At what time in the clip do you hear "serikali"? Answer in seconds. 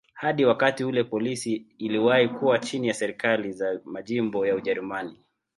2.93-3.51